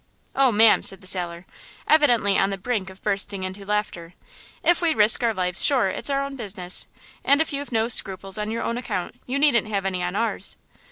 "Oh, 0.35 0.51
ma'am," 0.51 0.81
said 0.81 1.01
the 1.01 1.05
sailor, 1.05 1.45
evidently 1.87 2.35
on 2.35 2.49
the 2.49 2.57
brink 2.57 2.89
of 2.89 3.03
bursting 3.03 3.43
into 3.43 3.67
laughter, 3.67 4.15
"if 4.63 4.81
we 4.81 4.95
risk 4.95 5.21
our 5.21 5.31
lives, 5.31 5.63
sure, 5.63 5.89
it's 5.89 6.09
our 6.09 6.23
own 6.23 6.35
business, 6.35 6.87
and 7.23 7.39
if 7.39 7.53
you've 7.53 7.71
no 7.71 7.87
scruples 7.87 8.39
on 8.39 8.49
your 8.49 8.63
own 8.63 8.79
account, 8.79 9.21
you 9.27 9.37
needn't 9.37 9.67
have 9.67 9.85
any 9.85 10.01
on 10.01 10.15
ours!" 10.15 10.57